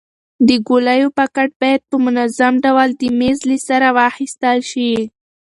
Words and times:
د 0.47 0.49
ګولیو 0.67 1.09
پاکټ 1.17 1.49
باید 1.61 1.81
په 1.89 1.95
منظم 2.05 2.53
ډول 2.65 2.89
د 3.01 3.03
میز 3.19 3.39
له 3.49 3.57
سره 3.67 3.87
واخیستل 3.97 4.59
شي. 4.71 4.91